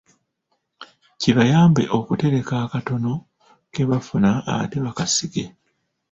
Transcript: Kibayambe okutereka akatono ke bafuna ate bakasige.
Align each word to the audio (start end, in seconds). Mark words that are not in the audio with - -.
Kibayambe 1.19 1.83
okutereka 1.97 2.53
akatono 2.65 3.13
ke 3.73 3.81
bafuna 3.89 4.29
ate 4.55 4.77
bakasige. 4.85 5.45